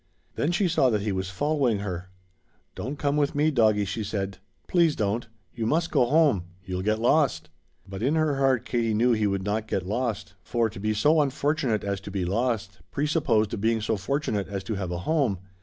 [0.33, 2.09] Then she saw that he was following her.
[2.73, 5.27] "Don't come with me, doggie," she said; "please don't.
[5.53, 6.45] You must go home.
[6.65, 7.51] You'll get lost."
[7.87, 11.21] But in her heart Katie knew he would not get lost, for to be so
[11.21, 15.37] unfortunate as to be lost presupposed being so fortunate as to have a home.